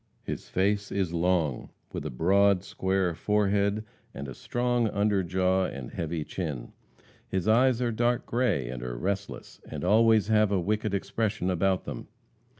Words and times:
His 0.23 0.49
face 0.49 0.91
is 0.91 1.13
long, 1.13 1.69
with 1.93 2.07
a 2.07 2.09
broad, 2.09 2.63
square 2.63 3.13
forehead, 3.13 3.83
and 4.15 4.27
a 4.27 4.33
strong 4.33 4.87
under 4.89 5.21
jaw 5.21 5.65
and 5.65 5.91
heavy 5.91 6.23
chin. 6.23 6.73
His 7.29 7.47
eyes 7.47 7.83
are 7.83 7.91
dark 7.91 8.25
gray 8.25 8.67
and 8.67 8.81
are 8.81 8.97
restless, 8.97 9.61
and 9.63 9.83
always 9.83 10.25
have 10.27 10.51
a 10.51 10.59
wicked 10.59 10.95
expression 10.95 11.51
about 11.51 11.85
them. 11.85 12.07